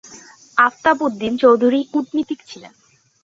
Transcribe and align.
আফতাব 0.57 0.97
উদ্দিন 1.01 1.33
চৌধুরী 1.37 1.79
কূটনীতিক 1.91 2.39
ছিলেন। 2.47 2.73